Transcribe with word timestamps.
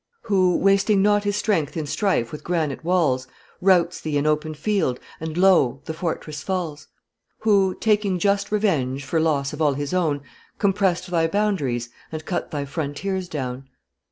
Who, 0.23 0.57
wasting 0.57 1.03
not 1.03 1.25
his 1.25 1.35
strength 1.35 1.77
in 1.77 1.85
strife 1.85 2.31
with 2.31 2.43
granite 2.43 2.83
walls, 2.83 3.27
Routs 3.61 4.01
thee 4.01 4.17
in 4.17 4.25
open 4.25 4.55
field, 4.55 4.99
and 5.19 5.37
lo! 5.37 5.83
the 5.85 5.93
fortress 5.93 6.41
falls? 6.41 6.87
Who, 7.41 7.75
taking 7.79 8.17
just 8.17 8.51
revenge 8.51 9.05
for 9.05 9.19
loss 9.19 9.53
of 9.53 9.61
all 9.61 9.73
his 9.75 9.93
own, 9.93 10.21
Compressed 10.57 11.11
thy 11.11 11.27
boundaries, 11.27 11.89
and 12.11 12.25
cut 12.25 12.49
thy 12.49 12.65
frontiers 12.65 13.29
down. 13.29 13.69